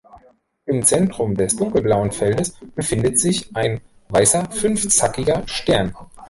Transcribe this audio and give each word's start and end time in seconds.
Im 0.65 0.81
Zentrum 0.83 1.35
des 1.35 1.57
dunkelblauen 1.57 2.11
Feldes 2.11 2.55
befindet 2.73 3.19
sich 3.19 3.55
ein 3.55 3.81
weißer, 4.09 4.49
fünfzackiger 4.49 5.43
Stern. 5.47 5.93